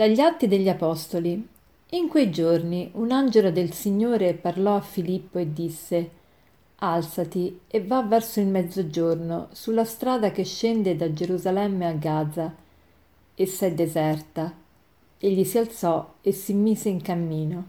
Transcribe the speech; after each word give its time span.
Dagli 0.00 0.20
Atti 0.20 0.48
degli 0.48 0.70
Apostoli. 0.70 1.46
In 1.90 2.08
quei 2.08 2.30
giorni 2.30 2.90
un 2.94 3.10
angelo 3.10 3.50
del 3.50 3.74
Signore 3.74 4.32
parlò 4.32 4.76
a 4.76 4.80
Filippo 4.80 5.38
e 5.38 5.52
disse 5.52 6.10
Alzati 6.76 7.60
e 7.66 7.84
va 7.84 8.00
verso 8.00 8.40
il 8.40 8.46
mezzogiorno 8.46 9.48
sulla 9.52 9.84
strada 9.84 10.30
che 10.30 10.42
scende 10.42 10.96
da 10.96 11.12
Gerusalemme 11.12 11.86
a 11.86 11.92
Gaza. 11.92 12.54
Essa 13.34 13.66
è 13.66 13.74
deserta. 13.74 14.50
Egli 15.18 15.44
si 15.44 15.58
alzò 15.58 16.14
e 16.22 16.32
si 16.32 16.54
mise 16.54 16.88
in 16.88 17.02
cammino. 17.02 17.68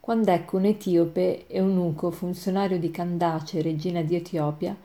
Quando 0.00 0.32
ecco 0.32 0.58
un 0.58 0.66
etiope 0.66 1.46
e 1.46 1.62
un 1.62 1.78
uco, 1.78 2.10
funzionario 2.10 2.78
di 2.78 2.90
Candace, 2.90 3.62
regina 3.62 4.02
di 4.02 4.16
Etiopia, 4.16 4.76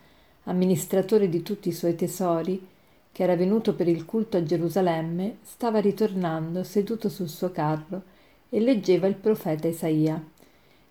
amministratore 0.44 1.27
di 1.27 1.41
tutti 1.41 1.68
i 1.68 1.74
suoi 1.74 1.96
tesori, 1.96 2.66
che 3.16 3.24
era 3.24 3.38
venuto 3.38 3.76
per 3.76 3.88
il 3.88 4.04
culto 4.04 4.36
a 4.36 4.44
Gerusalemme, 4.44 5.38
stava 5.42 5.80
ritornando 5.80 6.66
seduto 6.66 7.08
sul 7.08 7.30
suo 7.30 7.50
carro 7.50 8.04
e 8.50 8.60
leggeva 8.60 9.08
il 9.08 9.16
profeta 9.16 9.70
Isaia. 9.70 10.22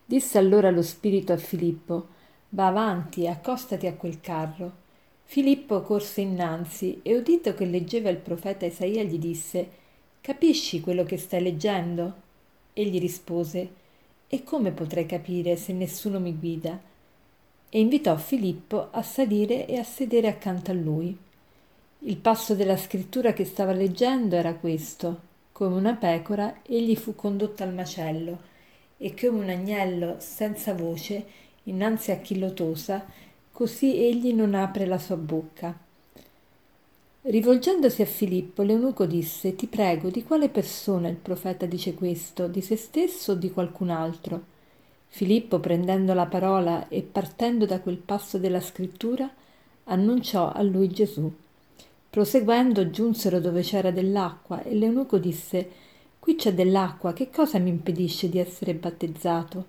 Disse 0.07 0.39
allora 0.39 0.71
lo 0.71 0.81
spirito 0.81 1.35
a 1.35 1.37
Filippo: 1.37 2.07
Va 2.49 2.69
avanti, 2.69 3.27
accostati 3.27 3.87
a 3.87 3.93
quel 3.93 4.23
carro. 4.23 4.73
Filippo 5.25 5.83
corse 5.83 6.23
innanzi 6.23 7.01
e 7.03 7.15
udito 7.15 7.53
che 7.53 7.67
leggeva 7.67 8.09
il 8.09 8.17
profeta 8.17 8.65
Isaia 8.65 9.03
gli 9.03 9.19
disse: 9.19 9.69
Capisci 10.23 10.81
quello 10.81 11.05
che 11.05 11.19
stai 11.19 11.43
leggendo? 11.43 12.15
Egli 12.73 12.99
rispose: 12.99 13.69
E 14.29 14.43
come 14.45 14.71
potrei 14.71 15.05
capire 15.05 15.57
se 15.57 15.75
nessuno 15.75 16.19
mi 16.21 16.35
guida? 16.35 16.81
E 17.69 17.79
invitò 17.79 18.17
Filippo 18.17 18.89
a 18.93 19.03
salire 19.03 19.67
e 19.67 19.77
a 19.77 19.85
sedere 19.85 20.29
accanto 20.29 20.71
a 20.71 20.75
lui. 20.75 21.24
Il 22.07 22.19
passo 22.19 22.55
della 22.55 22.77
scrittura 22.77 23.33
che 23.33 23.47
stava 23.47 23.73
leggendo 23.73 24.37
era 24.37 24.53
questo: 24.53 25.21
come 25.53 25.75
una 25.75 25.95
pecora 25.95 26.57
egli 26.67 26.95
fu 26.97 27.15
condotto 27.15 27.63
al 27.63 27.73
macello, 27.73 28.39
e 28.99 29.15
come 29.15 29.43
un 29.43 29.49
agnello 29.49 30.17
senza 30.19 30.75
voce 30.75 31.25
innanzi 31.63 32.11
a 32.11 32.19
chi 32.19 32.39
lo 32.39 32.53
tosa, 32.53 33.07
così 33.51 34.05
egli 34.05 34.35
non 34.35 34.55
apre 34.55 34.85
la 34.85 34.99
sua 34.99 35.17
bocca. 35.17 35.75
Rivolgendosi 37.23 38.03
a 38.03 38.07
Filippo, 38.07 38.61
l'eunuco 38.61 39.07
disse: 39.07 39.57
Ti 39.57 39.67
prego, 39.67 40.11
di 40.11 40.25
quale 40.25 40.51
persona 40.51 41.09
il 41.09 41.17
profeta 41.17 41.65
dice 41.65 41.95
questo, 41.95 42.49
di 42.49 42.61
se 42.61 42.77
stesso 42.77 43.33
o 43.33 43.35
di 43.35 43.51
qualcun 43.51 43.89
altro? 43.89 44.45
Filippo, 45.09 45.59
prendendo 45.59 46.13
la 46.13 46.27
parola 46.27 46.87
e 46.89 47.01
partendo 47.01 47.65
da 47.65 47.81
quel 47.81 47.97
passo 47.97 48.37
della 48.37 48.61
scrittura, 48.61 49.27
annunciò 49.85 50.53
a 50.53 50.61
lui 50.61 50.91
Gesù. 50.91 51.33
Proseguendo 52.15 52.91
giunsero 52.91 53.41
dove 53.41 53.63
c'era 53.63 53.91
dell'acqua 53.91 54.63
e 54.63 54.77
l'eunuco 54.77 55.19
disse 55.19 55.69
Qui 56.21 56.37
c'è 56.37 56.55
dell'acqua, 56.55 57.13
che 57.13 57.29
cosa 57.29 57.59
mi 57.59 57.71
impedisce 57.71 58.29
di 58.29 58.39
essere 58.39 58.73
battezzato? 58.75 59.65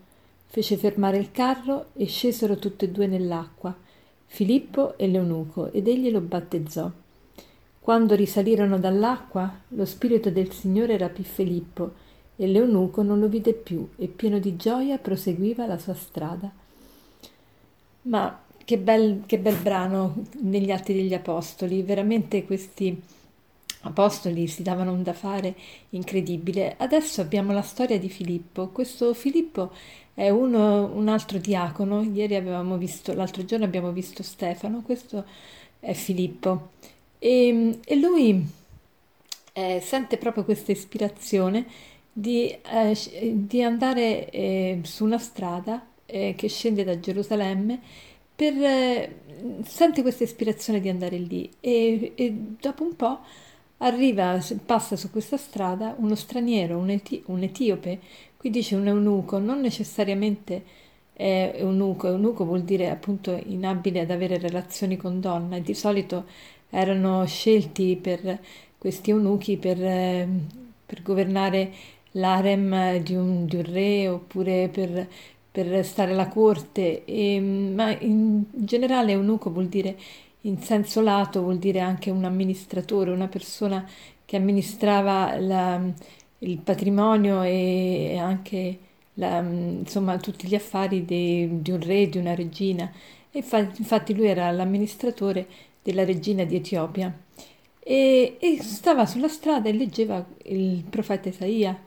Fece 0.45 0.77
fermare 0.77 1.17
il 1.17 1.31
carro 1.31 1.87
e 1.95 2.05
scesero 2.05 2.57
tutti 2.57 2.85
e 2.85 2.89
due 2.89 3.07
nell'acqua, 3.07 3.75
Filippo 4.27 4.95
e 4.95 5.07
l'eunuco, 5.07 5.71
ed 5.71 5.87
egli 5.87 6.11
lo 6.11 6.19
battezzò. 6.19 6.91
Quando 7.79 8.13
risalirono 8.13 8.77
dall'acqua, 8.77 9.51
lo 9.69 9.85
spirito 9.85 10.29
del 10.29 10.51
Signore 10.51 10.99
rapì 10.99 11.23
Filippo 11.23 11.93
e 12.35 12.45
l'eunuco 12.45 13.01
non 13.01 13.19
lo 13.19 13.27
vide 13.27 13.53
più 13.53 13.89
e 13.95 14.05
pieno 14.05 14.37
di 14.37 14.55
gioia 14.55 14.99
proseguiva 14.99 15.65
la 15.65 15.79
sua 15.79 15.95
strada. 15.95 16.51
Ma 18.03 18.44
che 18.65 18.77
bel, 18.79 19.23
che 19.25 19.37
bel 19.37 19.55
brano 19.55 20.23
negli 20.41 20.71
Atti 20.71 20.93
degli 20.93 21.13
Apostoli, 21.13 21.83
veramente 21.83 22.45
questi 22.45 22.99
apostoli 23.81 24.47
si 24.47 24.63
davano 24.63 24.91
un 24.91 25.03
da 25.03 25.13
fare 25.13 25.55
incredibile. 25.91 26.75
Adesso 26.77 27.21
abbiamo 27.21 27.53
la 27.53 27.61
storia 27.61 27.99
di 27.99 28.09
Filippo. 28.09 28.69
Questo 28.69 29.13
Filippo 29.13 29.71
è 30.13 30.29
uno, 30.29 30.85
un 30.85 31.07
altro 31.07 31.37
diacono, 31.37 32.01
ieri 32.01 32.35
avevamo 32.35 32.77
visto, 32.77 33.13
l'altro 33.13 33.45
giorno 33.45 33.65
abbiamo 33.65 33.91
visto 33.91 34.23
Stefano, 34.23 34.81
questo 34.81 35.23
è 35.79 35.93
Filippo. 35.93 36.71
E, 37.19 37.79
e 37.85 37.95
lui 37.95 38.43
eh, 39.53 39.79
sente 39.81 40.17
proprio 40.17 40.43
questa 40.43 40.71
ispirazione 40.71 41.65
di, 42.11 42.49
eh, 42.49 42.97
di 43.33 43.61
andare 43.61 44.29
eh, 44.29 44.79
su 44.83 45.05
una 45.05 45.19
strada 45.19 45.85
eh, 46.05 46.33
che 46.35 46.47
scende 46.47 46.83
da 46.83 46.99
Gerusalemme 46.99 47.79
per, 48.35 48.53
eh, 48.53 49.15
sente 49.63 50.01
questa 50.01 50.23
ispirazione 50.23 50.79
di 50.79 50.89
andare 50.89 51.17
lì 51.17 51.49
e, 51.59 52.13
e, 52.15 52.33
dopo 52.59 52.83
un 52.83 52.95
po' 52.95 53.19
arriva, 53.77 54.39
passa 54.65 54.95
su 54.95 55.09
questa 55.11 55.37
strada 55.37 55.95
uno 55.97 56.15
straniero, 56.15 56.77
un, 56.77 56.89
eti, 56.89 57.23
un 57.27 57.43
etiope, 57.43 57.99
qui 58.37 58.49
dice 58.49 58.75
un 58.75 58.87
eunuco, 58.87 59.37
non 59.37 59.61
necessariamente 59.61 60.63
è 61.13 61.53
eunuco, 61.55 62.07
eunuco 62.07 62.43
vuol 62.45 62.63
dire 62.63 62.89
appunto 62.89 63.39
inabile 63.45 64.01
ad 64.01 64.11
avere 64.11 64.37
relazioni 64.37 64.97
con 64.97 65.21
donna 65.21 65.59
di 65.59 65.73
solito 65.73 66.25
erano 66.69 67.25
scelti 67.25 67.95
per 67.95 68.39
questi 68.77 69.11
eunuchi 69.11 69.57
per, 69.57 69.81
eh, 69.81 70.27
per 70.85 71.01
governare 71.01 71.71
l'harem 72.11 72.97
di 72.99 73.15
un, 73.15 73.45
di 73.45 73.55
un 73.55 73.63
re 73.63 74.07
oppure 74.09 74.69
per 74.69 75.07
per 75.55 75.85
stare 75.85 76.11
alla 76.11 76.27
corte, 76.27 77.05
e, 77.05 77.39
ma 77.39 77.97
in 77.97 78.43
generale 78.51 79.13
eunuco 79.13 79.49
vuol 79.49 79.67
dire 79.67 79.97
in 80.41 80.61
senso 80.61 80.99
lato, 81.01 81.41
vuol 81.41 81.57
dire 81.57 81.79
anche 81.79 82.09
un 82.09 82.25
amministratore, 82.25 83.11
una 83.11 83.29
persona 83.29 83.87
che 84.25 84.35
amministrava 84.35 85.39
la, 85.39 85.81
il 86.39 86.57
patrimonio 86.59 87.41
e 87.43 88.17
anche 88.19 88.79
la, 89.13 89.39
insomma, 89.39 90.17
tutti 90.17 90.45
gli 90.45 90.55
affari 90.55 91.05
de, 91.05 91.49
di 91.61 91.71
un 91.71 91.79
re, 91.79 92.09
di 92.09 92.17
una 92.17 92.35
regina. 92.35 92.91
E 93.31 93.37
infatti, 93.37 93.79
infatti 93.79 94.13
lui 94.13 94.27
era 94.27 94.51
l'amministratore 94.51 95.47
della 95.81 96.03
regina 96.03 96.43
di 96.43 96.57
Etiopia. 96.57 97.17
E, 97.79 98.37
e, 98.39 98.61
stava 98.61 99.05
sulla 99.05 99.29
strada 99.29 99.69
e 99.69 99.73
leggeva 99.73 100.25
il 100.43 100.83
profeta 100.89 101.29
Isaia. 101.29 101.79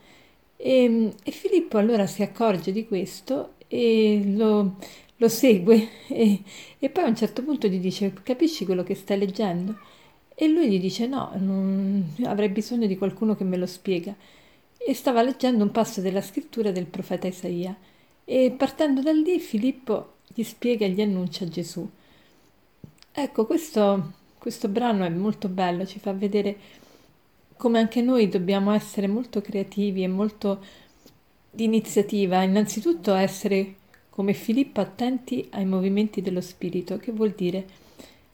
E, 0.56 1.12
e 1.22 1.30
Filippo 1.30 1.78
allora 1.78 2.06
si 2.06 2.22
accorge 2.22 2.72
di 2.72 2.86
questo 2.86 3.54
e 3.68 4.22
lo, 4.34 4.76
lo 5.16 5.28
segue 5.28 5.88
e, 6.08 6.42
e, 6.78 6.90
poi 6.90 7.04
a 7.04 7.08
un 7.08 7.16
certo 7.16 7.42
punto 7.42 7.68
gli 7.68 7.78
dice 7.78 8.12
capisci 8.22 8.64
quello 8.64 8.82
che 8.82 8.94
stai 8.94 9.18
leggendo? 9.18 9.76
E 10.34 10.48
lui 10.48 10.70
gli 10.70 10.80
dice 10.80 11.06
no, 11.06 11.32
non, 11.36 12.14
avrei 12.24 12.48
bisogno 12.48 12.86
di 12.86 12.96
qualcuno 12.96 13.34
che 13.36 13.44
me 13.44 13.56
lo 13.56 13.66
spiega. 13.66 14.14
E 14.78 14.94
stava 14.94 15.22
leggendo 15.22 15.64
un 15.64 15.72
passo 15.72 16.00
della 16.00 16.22
scrittura 16.22 16.70
del 16.70 16.86
profeta 16.86 17.26
Isaia 17.26 17.76
e 18.24 18.54
partendo 18.56 19.02
da 19.02 19.12
lì 19.12 19.40
Filippo 19.40 20.14
gli 20.32 20.42
spiega 20.44 20.86
e 20.86 20.90
gli 20.90 21.00
annuncia 21.00 21.48
Gesù. 21.48 21.88
Ecco, 23.10 23.46
questo, 23.46 24.12
questo 24.38 24.68
brano 24.68 25.04
è 25.04 25.08
molto 25.08 25.48
bello, 25.48 25.84
ci 25.84 25.98
fa 25.98 26.12
vedere 26.12 26.56
come 27.56 27.80
anche 27.80 28.00
noi 28.00 28.28
dobbiamo 28.28 28.70
essere 28.70 29.08
molto 29.08 29.40
creativi 29.40 30.04
e 30.04 30.08
molto 30.08 30.64
di 31.58 31.64
iniziativa, 31.64 32.44
innanzitutto 32.44 33.14
essere 33.14 33.74
come 34.10 34.32
Filippo 34.32 34.80
attenti 34.80 35.48
ai 35.50 35.66
movimenti 35.66 36.22
dello 36.22 36.40
spirito, 36.40 36.98
che 36.98 37.10
vuol 37.10 37.32
dire 37.32 37.66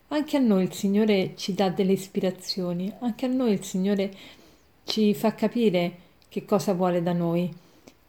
anche 0.09 0.37
a 0.37 0.39
noi 0.39 0.65
il 0.65 0.73
Signore 0.73 1.31
ci 1.35 1.55
dà 1.55 1.69
delle 1.69 1.93
ispirazioni, 1.93 2.93
anche 2.99 3.25
a 3.25 3.29
noi 3.29 3.53
il 3.53 3.63
Signore 3.63 4.13
ci 4.83 5.15
fa 5.15 5.33
capire 5.33 5.97
che 6.29 6.45
cosa 6.45 6.73
vuole 6.73 7.01
da 7.01 7.13
noi 7.13 7.51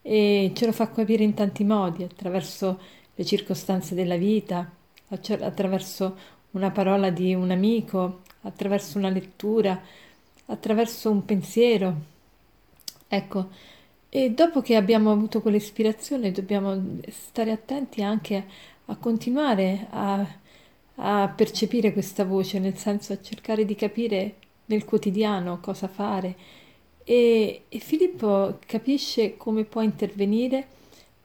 e 0.02 0.52
ce 0.54 0.66
lo 0.66 0.72
fa 0.72 0.90
capire 0.90 1.24
in 1.24 1.32
tanti 1.32 1.64
modi, 1.64 2.02
attraverso 2.02 2.78
le 3.14 3.24
circostanze 3.24 3.94
della 3.94 4.18
vita, 4.18 4.70
attraverso 5.08 6.14
una 6.50 6.70
parola 6.70 7.08
di 7.08 7.34
un 7.34 7.50
amico, 7.50 8.20
attraverso 8.42 8.98
una 8.98 9.08
lettura, 9.08 9.80
attraverso 10.44 11.10
un 11.10 11.24
pensiero. 11.24 11.94
Ecco, 13.08 13.48
e 14.16 14.30
dopo 14.30 14.62
che 14.62 14.76
abbiamo 14.76 15.12
avuto 15.12 15.42
quell'ispirazione 15.42 16.32
dobbiamo 16.32 17.00
stare 17.10 17.50
attenti 17.50 18.02
anche 18.02 18.46
a 18.86 18.96
continuare 18.96 19.88
a, 19.90 20.26
a 20.94 21.28
percepire 21.28 21.92
questa 21.92 22.24
voce, 22.24 22.58
nel 22.58 22.78
senso 22.78 23.12
a 23.12 23.20
cercare 23.20 23.66
di 23.66 23.74
capire 23.74 24.36
nel 24.66 24.86
quotidiano 24.86 25.60
cosa 25.60 25.86
fare. 25.86 26.34
E, 27.04 27.64
e 27.68 27.78
Filippo 27.78 28.58
capisce 28.64 29.36
come 29.36 29.64
può 29.64 29.82
intervenire 29.82 30.66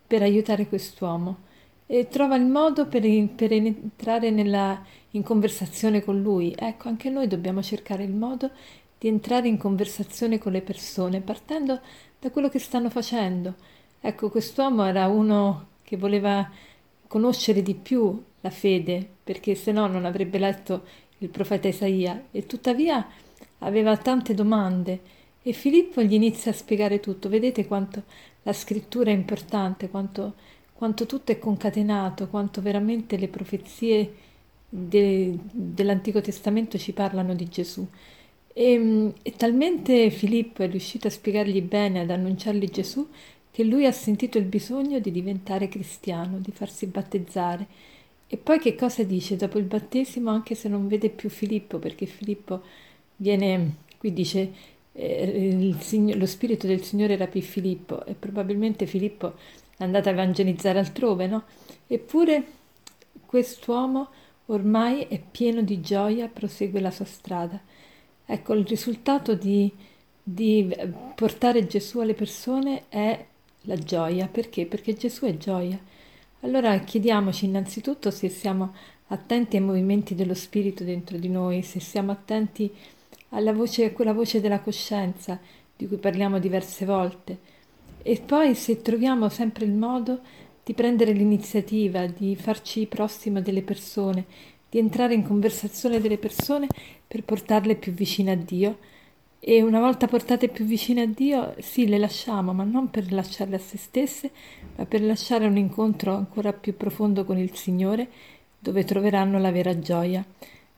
per 0.05 0.21
aiutare 0.21 0.67
quest'uomo 0.67 1.37
e 1.85 2.09
trova 2.09 2.35
il 2.35 2.45
modo 2.45 2.87
per, 2.87 3.03
per 3.33 3.53
entrare 3.53 4.31
nella, 4.31 4.83
in 5.11 5.23
conversazione 5.23 6.03
con 6.03 6.21
lui. 6.21 6.53
Ecco, 6.57 6.89
anche 6.89 7.09
noi 7.09 7.27
dobbiamo 7.27 7.63
cercare 7.63 8.03
il 8.03 8.13
modo 8.13 8.49
di 8.97 9.07
entrare 9.07 9.47
in 9.47 9.57
conversazione 9.57 10.37
con 10.37 10.51
le 10.51 10.61
persone, 10.61 11.21
partendo 11.21 11.79
da 12.21 12.29
quello 12.29 12.49
che 12.49 12.59
stanno 12.59 12.91
facendo. 12.91 13.55
Ecco, 13.99 14.29
quest'uomo 14.29 14.85
era 14.85 15.07
uno 15.07 15.69
che 15.81 15.97
voleva 15.97 16.47
conoscere 17.07 17.63
di 17.63 17.73
più 17.73 18.23
la 18.41 18.51
fede, 18.51 19.07
perché 19.23 19.55
se 19.55 19.71
no 19.71 19.87
non 19.87 20.05
avrebbe 20.05 20.37
letto 20.37 20.83
il 21.17 21.29
profeta 21.29 21.67
Isaia, 21.67 22.25
e 22.31 22.45
tuttavia 22.45 23.07
aveva 23.59 23.97
tante 23.97 24.33
domande 24.33 25.19
E 25.43 25.53
Filippo 25.53 26.03
gli 26.03 26.13
inizia 26.13 26.51
a 26.51 26.53
spiegare 26.53 26.99
tutto. 26.99 27.27
Vedete 27.27 27.65
quanto 27.65 28.03
la 28.43 28.53
scrittura 28.53 29.09
è 29.09 29.13
importante, 29.13 29.89
quanto, 29.89 30.35
quanto 30.73 31.07
tutto 31.07 31.31
è 31.31 31.39
concatenato, 31.39 32.27
quanto 32.27 32.61
veramente 32.61 33.17
le 33.17 33.27
profezie 33.27 34.13
de, 34.69 35.35
dell'Antico 35.51 36.21
Testamento 36.21 36.77
ci 36.77 36.93
parlano 36.93 37.33
di 37.33 37.49
Gesù. 37.49 37.87
E, 38.53 39.13
e 39.21 39.31
talmente 39.35 40.09
Filippo 40.09 40.63
è 40.63 40.69
riuscito 40.69 41.07
a 41.07 41.11
spiegargli 41.11 41.61
bene, 41.61 42.01
ad 42.01 42.09
annunciargli 42.09 42.69
Gesù, 42.69 43.07
che 43.51 43.63
lui 43.63 43.85
ha 43.85 43.91
sentito 43.91 44.37
il 44.37 44.45
bisogno 44.45 44.99
di 44.99 45.11
diventare 45.11 45.67
cristiano, 45.67 46.39
di 46.39 46.51
farsi 46.51 46.85
battezzare. 46.87 47.67
E 48.27 48.37
poi 48.37 48.59
che 48.59 48.75
cosa 48.75 49.03
dice 49.03 49.35
dopo 49.35 49.57
il 49.57 49.65
battesimo, 49.65 50.29
anche 50.29 50.55
se 50.55 50.69
non 50.69 50.87
vede 50.87 51.09
più 51.09 51.29
Filippo, 51.29 51.79
perché 51.79 52.05
Filippo 52.05 52.61
viene, 53.17 53.75
qui 53.97 54.13
dice, 54.13 54.51
eh, 54.93 55.47
il, 55.47 56.17
lo 56.17 56.25
spirito 56.25 56.67
del 56.67 56.81
Signore 56.83 57.17
rapì 57.17 57.41
Filippo 57.41 58.05
e 58.05 58.13
probabilmente 58.13 58.85
Filippo 58.85 59.35
è 59.77 59.83
andato 59.83 60.09
a 60.09 60.11
evangelizzare 60.13 60.79
altrove, 60.79 61.27
no? 61.27 61.43
Eppure 61.87 62.43
quest'uomo 63.25 64.09
ormai 64.47 65.07
è 65.07 65.19
pieno 65.19 65.61
di 65.61 65.81
gioia, 65.81 66.27
prosegue 66.27 66.79
la 66.79 66.91
sua 66.91 67.05
strada. 67.05 67.59
Ecco, 68.31 68.53
il 68.53 68.65
risultato 68.65 69.33
di, 69.33 69.69
di 70.23 70.73
portare 71.15 71.67
Gesù 71.67 71.99
alle 71.99 72.13
persone 72.13 72.83
è 72.87 73.25
la 73.63 73.75
gioia. 73.75 74.27
Perché? 74.27 74.65
Perché 74.65 74.93
Gesù 74.93 75.25
è 75.25 75.35
gioia. 75.35 75.77
Allora 76.39 76.79
chiediamoci 76.79 77.43
innanzitutto 77.43 78.09
se 78.09 78.29
siamo 78.29 78.73
attenti 79.07 79.57
ai 79.57 79.63
movimenti 79.63 80.15
dello 80.15 80.33
Spirito 80.33 80.85
dentro 80.85 81.17
di 81.17 81.27
noi, 81.27 81.61
se 81.61 81.81
siamo 81.81 82.13
attenti 82.13 82.73
alla 83.29 83.51
voce, 83.51 83.83
a 83.83 83.91
quella 83.91 84.13
voce 84.13 84.39
della 84.39 84.61
coscienza 84.61 85.37
di 85.75 85.85
cui 85.85 85.97
parliamo 85.97 86.39
diverse 86.39 86.85
volte. 86.85 87.37
E 88.01 88.21
poi 88.25 88.55
se 88.55 88.81
troviamo 88.81 89.27
sempre 89.27 89.65
il 89.65 89.73
modo 89.73 90.21
di 90.63 90.73
prendere 90.73 91.11
l'iniziativa, 91.11 92.05
di 92.05 92.37
farci 92.37 92.85
prossima 92.85 93.41
delle 93.41 93.61
persone, 93.61 94.25
di 94.71 94.79
entrare 94.79 95.13
in 95.13 95.23
conversazione 95.23 95.99
delle 95.99 96.17
persone 96.17 96.67
per 97.05 97.25
portarle 97.25 97.75
più 97.75 97.91
vicine 97.91 98.31
a 98.31 98.35
Dio. 98.37 98.77
E 99.37 99.61
una 99.61 99.81
volta 99.81 100.07
portate 100.07 100.47
più 100.47 100.63
vicine 100.63 101.01
a 101.01 101.07
Dio, 101.07 101.55
sì, 101.59 101.87
le 101.87 101.97
lasciamo, 101.97 102.53
ma 102.53 102.63
non 102.63 102.89
per 102.89 103.11
lasciarle 103.11 103.57
a 103.57 103.59
se 103.59 103.77
stesse, 103.77 104.31
ma 104.77 104.85
per 104.85 105.01
lasciare 105.01 105.45
un 105.45 105.57
incontro 105.57 106.15
ancora 106.15 106.53
più 106.53 106.77
profondo 106.77 107.25
con 107.25 107.37
il 107.37 107.53
Signore, 107.53 108.07
dove 108.57 108.85
troveranno 108.85 109.39
la 109.39 109.51
vera 109.51 109.77
gioia. 109.77 110.23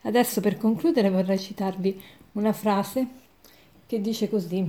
Adesso 0.01 0.41
per 0.41 0.57
concludere 0.57 1.11
vorrei 1.11 1.37
citarvi 1.37 2.01
una 2.31 2.51
frase 2.51 3.05
che 3.85 4.01
dice 4.01 4.27
così. 4.27 4.67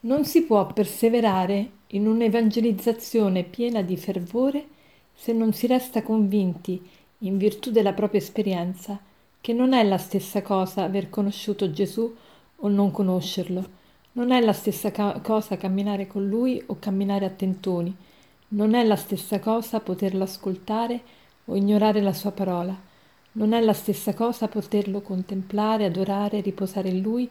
Non 0.00 0.24
si 0.24 0.44
può 0.44 0.66
perseverare 0.66 1.68
in 1.88 2.06
un'evangelizzazione 2.06 3.42
piena 3.42 3.82
di 3.82 3.98
fervore 3.98 4.66
se 5.14 5.34
non 5.34 5.52
si 5.52 5.66
resta 5.66 6.02
convinti 6.02 6.80
in 7.20 7.36
virtù 7.36 7.70
della 7.70 7.92
propria 7.92 8.20
esperienza, 8.20 8.98
che 9.40 9.52
non 9.52 9.72
è 9.72 9.82
la 9.84 9.98
stessa 9.98 10.42
cosa 10.42 10.84
aver 10.84 11.10
conosciuto 11.10 11.70
Gesù 11.70 12.14
o 12.56 12.68
non 12.68 12.90
conoscerlo, 12.90 13.78
non 14.12 14.30
è 14.30 14.40
la 14.40 14.52
stessa 14.52 14.90
ca- 14.90 15.20
cosa 15.22 15.56
camminare 15.56 16.06
con 16.06 16.26
lui 16.26 16.62
o 16.66 16.78
camminare 16.78 17.24
a 17.24 17.30
tentoni, 17.30 17.94
non 18.48 18.74
è 18.74 18.84
la 18.84 18.96
stessa 18.96 19.38
cosa 19.38 19.80
poterlo 19.80 20.24
ascoltare 20.24 21.00
o 21.46 21.56
ignorare 21.56 22.00
la 22.00 22.12
sua 22.12 22.32
parola, 22.32 22.76
non 23.32 23.52
è 23.52 23.60
la 23.60 23.72
stessa 23.72 24.14
cosa 24.14 24.48
poterlo 24.48 25.00
contemplare, 25.02 25.84
adorare, 25.84 26.40
riposare 26.40 26.88
in 26.88 27.00
lui 27.00 27.30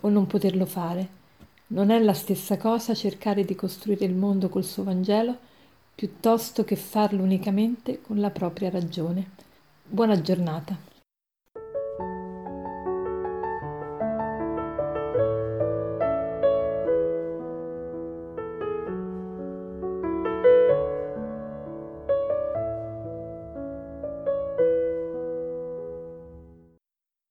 o 0.00 0.08
non 0.08 0.26
poterlo 0.26 0.66
fare. 0.66 1.16
Non 1.68 1.90
è 1.90 1.98
la 1.98 2.14
stessa 2.14 2.56
cosa 2.56 2.94
cercare 2.94 3.44
di 3.44 3.54
costruire 3.54 4.04
il 4.04 4.14
mondo 4.14 4.48
col 4.48 4.64
suo 4.64 4.84
Vangelo 4.84 5.36
piuttosto 5.98 6.62
che 6.62 6.76
farlo 6.76 7.24
unicamente 7.24 8.00
con 8.00 8.20
la 8.20 8.30
propria 8.30 8.70
ragione. 8.70 9.30
Buona 9.82 10.20
giornata. 10.20 10.87